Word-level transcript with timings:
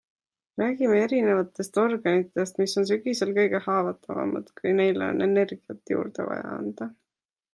Räägime 0.59 0.95
erinevatest 0.99 1.77
organitest, 1.81 2.57
mis 2.63 2.73
on 2.81 2.87
sügisel 2.91 3.35
kõige 3.37 3.61
haavatavamad, 3.67 4.51
kui 4.61 4.73
neile 4.81 5.09
on 5.11 5.27
energiat 5.29 5.95
juurde 5.97 6.29
vaja 6.33 6.57
anda. 6.63 6.89